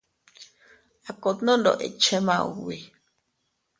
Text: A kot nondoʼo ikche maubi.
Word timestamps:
A 1.09 1.11
kot 1.21 1.37
nondoʼo 1.45 1.81
ikche 1.87 2.17
maubi. 2.25 2.77